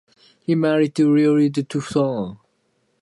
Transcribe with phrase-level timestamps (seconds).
[0.43, 2.37] He is married to Lily Hong with two sons.